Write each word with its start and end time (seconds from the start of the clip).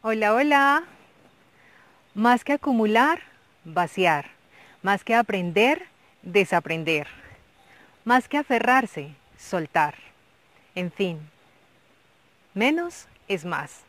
Hola, 0.00 0.32
hola. 0.32 0.84
Más 2.14 2.44
que 2.44 2.52
acumular, 2.52 3.20
vaciar. 3.64 4.26
Más 4.80 5.02
que 5.02 5.12
aprender, 5.12 5.86
desaprender. 6.22 7.08
Más 8.04 8.28
que 8.28 8.38
aferrarse, 8.38 9.10
soltar. 9.36 9.96
En 10.76 10.92
fin, 10.92 11.18
menos 12.54 13.08
es 13.26 13.44
más. 13.44 13.80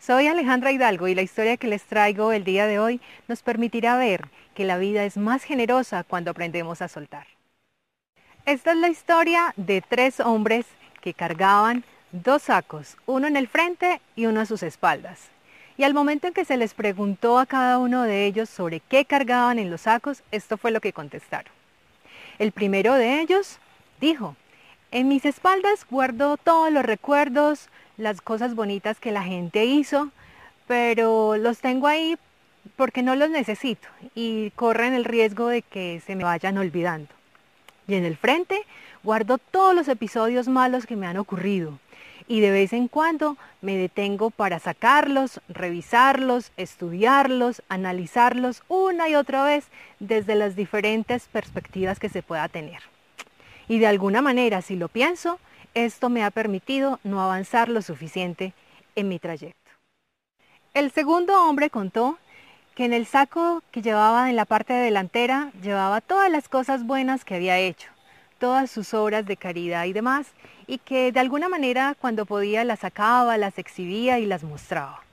Soy 0.00 0.26
Alejandra 0.26 0.72
Hidalgo 0.72 1.06
y 1.06 1.14
la 1.14 1.20
historia 1.20 1.58
que 1.58 1.68
les 1.68 1.82
traigo 1.82 2.32
el 2.32 2.44
día 2.44 2.66
de 2.66 2.78
hoy 2.78 3.02
nos 3.28 3.42
permitirá 3.42 3.98
ver 3.98 4.28
que 4.54 4.64
la 4.64 4.78
vida 4.78 5.04
es 5.04 5.18
más 5.18 5.44
generosa 5.44 6.02
cuando 6.02 6.30
aprendemos 6.30 6.80
a 6.80 6.88
soltar. 6.88 7.26
Esta 8.46 8.72
es 8.72 8.78
la 8.78 8.88
historia 8.88 9.52
de 9.58 9.82
tres 9.82 10.18
hombres 10.18 10.64
que 11.02 11.12
cargaban 11.12 11.84
dos 12.10 12.44
sacos, 12.44 12.96
uno 13.04 13.26
en 13.26 13.36
el 13.36 13.48
frente 13.48 14.00
y 14.16 14.24
uno 14.24 14.40
a 14.40 14.46
sus 14.46 14.62
espaldas. 14.62 15.28
Y 15.82 15.84
al 15.84 15.94
momento 15.94 16.28
en 16.28 16.32
que 16.32 16.44
se 16.44 16.56
les 16.56 16.74
preguntó 16.74 17.40
a 17.40 17.46
cada 17.46 17.78
uno 17.78 18.04
de 18.04 18.24
ellos 18.24 18.48
sobre 18.48 18.78
qué 18.78 19.04
cargaban 19.04 19.58
en 19.58 19.68
los 19.68 19.80
sacos, 19.80 20.22
esto 20.30 20.56
fue 20.56 20.70
lo 20.70 20.80
que 20.80 20.92
contestaron. 20.92 21.52
El 22.38 22.52
primero 22.52 22.94
de 22.94 23.20
ellos 23.20 23.58
dijo, 24.00 24.36
en 24.92 25.08
mis 25.08 25.24
espaldas 25.24 25.84
guardo 25.90 26.36
todos 26.36 26.70
los 26.70 26.84
recuerdos, 26.84 27.68
las 27.96 28.20
cosas 28.20 28.54
bonitas 28.54 29.00
que 29.00 29.10
la 29.10 29.24
gente 29.24 29.64
hizo, 29.64 30.12
pero 30.68 31.36
los 31.36 31.58
tengo 31.58 31.88
ahí 31.88 32.16
porque 32.76 33.02
no 33.02 33.16
los 33.16 33.30
necesito 33.30 33.88
y 34.14 34.50
corren 34.50 34.94
el 34.94 35.04
riesgo 35.04 35.48
de 35.48 35.62
que 35.62 36.00
se 36.06 36.14
me 36.14 36.22
vayan 36.22 36.58
olvidando. 36.58 37.08
Y 37.88 37.94
en 37.96 38.04
el 38.04 38.16
frente 38.16 38.62
guardo 39.02 39.36
todos 39.38 39.74
los 39.74 39.88
episodios 39.88 40.46
malos 40.46 40.86
que 40.86 40.94
me 40.94 41.08
han 41.08 41.16
ocurrido 41.16 41.80
y 42.28 42.40
de 42.40 42.50
vez 42.50 42.72
en 42.72 42.88
cuando 42.88 43.36
me 43.60 43.76
detengo 43.76 44.30
para 44.30 44.58
sacarlos, 44.58 45.40
revisarlos, 45.48 46.52
estudiarlos, 46.56 47.62
analizarlos 47.68 48.62
una 48.68 49.08
y 49.08 49.14
otra 49.14 49.44
vez 49.44 49.66
desde 50.00 50.34
las 50.34 50.56
diferentes 50.56 51.28
perspectivas 51.28 51.98
que 51.98 52.08
se 52.08 52.22
pueda 52.22 52.48
tener. 52.48 52.80
Y 53.68 53.78
de 53.78 53.86
alguna 53.86 54.22
manera, 54.22 54.62
si 54.62 54.76
lo 54.76 54.88
pienso, 54.88 55.38
esto 55.74 56.10
me 56.10 56.24
ha 56.24 56.30
permitido 56.30 57.00
no 57.04 57.22
avanzar 57.22 57.68
lo 57.68 57.82
suficiente 57.82 58.52
en 58.94 59.08
mi 59.08 59.18
trayecto. 59.18 59.70
El 60.74 60.90
segundo 60.90 61.42
hombre 61.46 61.70
contó 61.70 62.18
que 62.74 62.84
en 62.84 62.92
el 62.92 63.06
saco 63.06 63.62
que 63.70 63.82
llevaba 63.82 64.30
en 64.30 64.36
la 64.36 64.44
parte 64.44 64.72
delantera 64.72 65.52
llevaba 65.62 66.00
todas 66.00 66.30
las 66.30 66.48
cosas 66.48 66.84
buenas 66.84 67.24
que 67.24 67.34
había 67.34 67.58
hecho, 67.58 67.90
todas 68.42 68.72
sus 68.72 68.92
obras 68.92 69.24
de 69.24 69.36
caridad 69.36 69.84
y 69.84 69.92
demás, 69.92 70.26
y 70.66 70.78
que 70.78 71.12
de 71.12 71.20
alguna 71.20 71.48
manera 71.48 71.94
cuando 72.00 72.26
podía 72.26 72.64
las 72.64 72.80
sacaba, 72.80 73.36
las 73.36 73.56
exhibía 73.56 74.18
y 74.18 74.26
las 74.26 74.42
mostraba. 74.42 75.04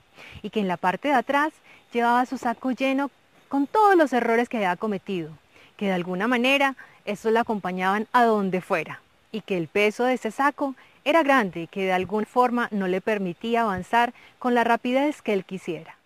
Y 0.42 0.50
que 0.50 0.58
en 0.58 0.66
la 0.66 0.76
parte 0.76 1.06
de 1.06 1.14
atrás 1.14 1.52
llevaba 1.92 2.26
su 2.26 2.38
saco 2.38 2.72
lleno 2.72 3.08
con 3.46 3.68
todos 3.68 3.94
los 3.94 4.12
errores 4.12 4.48
que 4.48 4.56
había 4.56 4.74
cometido, 4.74 5.30
que 5.76 5.86
de 5.86 5.92
alguna 5.92 6.26
manera 6.26 6.74
estos 7.04 7.30
le 7.32 7.38
acompañaban 7.38 8.08
a 8.12 8.24
donde 8.24 8.60
fuera, 8.60 9.00
y 9.30 9.42
que 9.42 9.56
el 9.56 9.68
peso 9.68 10.02
de 10.02 10.14
ese 10.14 10.32
saco 10.32 10.74
era 11.04 11.22
grande 11.22 11.62
y 11.62 11.66
que 11.68 11.84
de 11.84 11.92
alguna 11.92 12.26
forma 12.26 12.66
no 12.72 12.88
le 12.88 13.00
permitía 13.00 13.62
avanzar 13.62 14.12
con 14.40 14.56
la 14.56 14.64
rapidez 14.64 15.22
que 15.22 15.34
él 15.34 15.44
quisiera. 15.44 15.96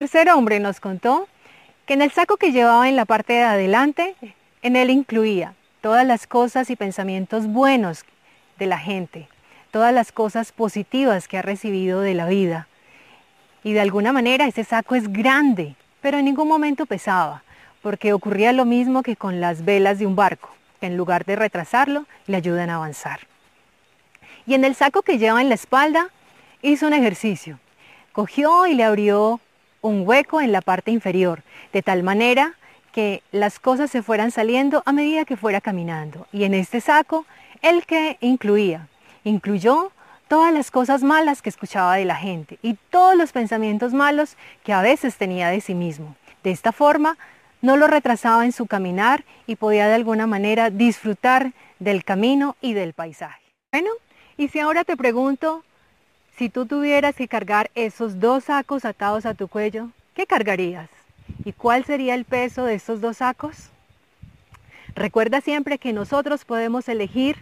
El 0.00 0.08
tercer 0.08 0.28
hombre 0.30 0.58
nos 0.58 0.80
contó 0.80 1.28
que 1.86 1.94
en 1.94 2.02
el 2.02 2.10
saco 2.10 2.36
que 2.36 2.50
llevaba 2.50 2.88
en 2.88 2.96
la 2.96 3.04
parte 3.04 3.34
de 3.34 3.44
adelante, 3.44 4.16
en 4.62 4.74
él 4.74 4.90
incluía 4.90 5.54
todas 5.86 6.04
las 6.04 6.26
cosas 6.26 6.68
y 6.70 6.74
pensamientos 6.74 7.46
buenos 7.46 8.04
de 8.58 8.66
la 8.66 8.76
gente, 8.76 9.28
todas 9.70 9.94
las 9.94 10.10
cosas 10.10 10.50
positivas 10.50 11.28
que 11.28 11.38
ha 11.38 11.42
recibido 11.42 12.00
de 12.00 12.12
la 12.12 12.26
vida. 12.26 12.66
Y 13.62 13.72
de 13.72 13.82
alguna 13.82 14.12
manera 14.12 14.48
ese 14.48 14.64
saco 14.64 14.96
es 14.96 15.12
grande, 15.12 15.76
pero 16.00 16.18
en 16.18 16.24
ningún 16.24 16.48
momento 16.48 16.86
pesaba, 16.86 17.44
porque 17.82 18.12
ocurría 18.12 18.52
lo 18.52 18.64
mismo 18.64 19.04
que 19.04 19.14
con 19.14 19.40
las 19.40 19.64
velas 19.64 20.00
de 20.00 20.06
un 20.06 20.16
barco, 20.16 20.50
que 20.80 20.86
en 20.86 20.96
lugar 20.96 21.24
de 21.24 21.36
retrasarlo, 21.36 22.06
le 22.26 22.36
ayudan 22.36 22.68
a 22.68 22.74
avanzar. 22.74 23.20
Y 24.44 24.54
en 24.54 24.64
el 24.64 24.74
saco 24.74 25.02
que 25.02 25.18
lleva 25.18 25.40
en 25.40 25.48
la 25.48 25.54
espalda, 25.54 26.08
hizo 26.62 26.88
un 26.88 26.94
ejercicio. 26.94 27.60
Cogió 28.10 28.66
y 28.66 28.74
le 28.74 28.82
abrió 28.82 29.38
un 29.82 30.02
hueco 30.04 30.40
en 30.40 30.50
la 30.50 30.62
parte 30.62 30.90
inferior, 30.90 31.44
de 31.72 31.82
tal 31.82 32.02
manera 32.02 32.54
que 32.96 33.22
las 33.30 33.58
cosas 33.58 33.90
se 33.90 34.02
fueran 34.02 34.30
saliendo 34.30 34.82
a 34.86 34.92
medida 34.92 35.26
que 35.26 35.36
fuera 35.36 35.60
caminando. 35.60 36.26
Y 36.32 36.44
en 36.44 36.54
este 36.54 36.80
saco, 36.80 37.26
el 37.60 37.84
que 37.84 38.16
incluía, 38.22 38.88
incluyó 39.22 39.92
todas 40.28 40.50
las 40.50 40.70
cosas 40.70 41.02
malas 41.02 41.42
que 41.42 41.50
escuchaba 41.50 41.96
de 41.96 42.06
la 42.06 42.16
gente 42.16 42.58
y 42.62 42.78
todos 42.88 43.14
los 43.14 43.32
pensamientos 43.32 43.92
malos 43.92 44.38
que 44.64 44.72
a 44.72 44.80
veces 44.80 45.18
tenía 45.18 45.50
de 45.50 45.60
sí 45.60 45.74
mismo. 45.74 46.16
De 46.42 46.52
esta 46.52 46.72
forma, 46.72 47.18
no 47.60 47.76
lo 47.76 47.86
retrasaba 47.86 48.46
en 48.46 48.52
su 48.52 48.64
caminar 48.64 49.24
y 49.46 49.56
podía 49.56 49.88
de 49.88 49.94
alguna 49.94 50.26
manera 50.26 50.70
disfrutar 50.70 51.52
del 51.78 52.02
camino 52.02 52.56
y 52.62 52.72
del 52.72 52.94
paisaje. 52.94 53.42
Bueno, 53.72 53.90
y 54.38 54.48
si 54.48 54.58
ahora 54.58 54.84
te 54.84 54.96
pregunto, 54.96 55.64
si 56.38 56.48
tú 56.48 56.64
tuvieras 56.64 57.14
que 57.14 57.28
cargar 57.28 57.70
esos 57.74 58.20
dos 58.20 58.44
sacos 58.44 58.86
atados 58.86 59.26
a 59.26 59.34
tu 59.34 59.48
cuello, 59.48 59.90
¿qué 60.14 60.26
cargarías? 60.26 60.88
¿Y 61.44 61.52
cuál 61.52 61.84
sería 61.84 62.14
el 62.14 62.24
peso 62.24 62.64
de 62.64 62.74
estos 62.74 63.00
dos 63.00 63.18
sacos? 63.18 63.70
Recuerda 64.94 65.40
siempre 65.40 65.78
que 65.78 65.92
nosotros 65.92 66.44
podemos 66.44 66.88
elegir 66.88 67.36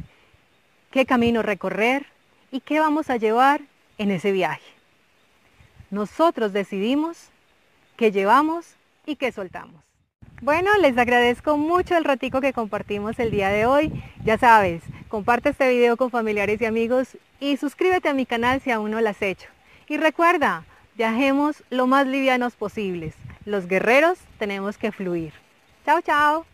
qué 0.91 1.07
camino 1.07 1.43
recorrer 1.43 2.07
y 2.51 2.61
qué 2.61 2.81
vamos 2.81 3.11
a 3.11 3.17
llevar 3.17 3.61
en 3.99 4.11
ese 4.11 4.33
viaje. 4.33 4.63
Nosotros 5.91 6.53
decidimos 6.53 7.31
qué 7.97 8.11
llevamos 8.11 8.77
y 9.07 9.17
qué 9.17 9.33
soltamos. 9.33 9.83
Bueno, 10.43 10.71
les 10.81 10.99
agradezco 10.99 11.57
mucho 11.57 11.97
el 11.97 12.05
ratico 12.05 12.41
que 12.41 12.53
compartimos 12.53 13.19
el 13.19 13.31
día 13.31 13.49
de 13.49 13.67
hoy. 13.67 13.93
Ya 14.25 14.37
sabes, 14.37 14.83
comparte 15.09 15.51
este 15.51 15.69
video 15.69 15.97
con 15.97 16.11
familiares 16.11 16.61
y 16.61 16.65
amigos 16.65 17.17
y 17.41 17.57
suscríbete 17.57 18.09
a 18.09 18.15
mi 18.15 18.27
canal 18.27 18.61
si 18.61 18.71
aún 18.71 18.91
no 18.91 19.01
lo 19.01 19.09
has 19.09 19.23
hecho. 19.23 19.49
Y 19.89 19.97
recuerda, 19.97 20.65
viajemos 20.97 21.63
lo 21.71 21.87
más 21.87 22.07
livianos 22.07 22.57
posibles. 22.57 23.15
Los 23.45 23.67
guerreros 23.69 24.19
tenemos 24.39 24.79
que 24.79 24.93
fluir. 24.93 25.33
Chao, 25.85 26.01
chao. 26.01 26.54